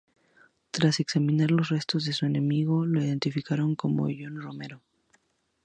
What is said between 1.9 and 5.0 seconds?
de su enemigo lo identifican como John Romero.